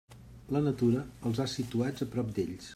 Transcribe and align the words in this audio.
La 0.55 0.61
natura 0.67 1.03
els 1.31 1.43
ha 1.43 1.47
situats 1.53 2.07
a 2.07 2.09
prop 2.17 2.37
d'ells. 2.39 2.69